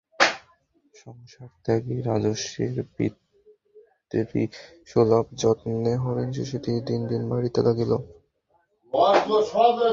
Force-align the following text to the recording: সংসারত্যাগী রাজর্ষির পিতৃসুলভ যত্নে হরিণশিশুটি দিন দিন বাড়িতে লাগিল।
সংসারত্যাগী 0.95 1.97
রাজর্ষির 2.09 2.75
পিতৃসুলভ 4.11 5.25
যত্নে 5.41 5.93
হরিণশিশুটি 6.03 6.71
দিন 6.87 7.01
দিন 7.11 7.21
বাড়িতে 7.31 7.59
লাগিল। 7.67 7.91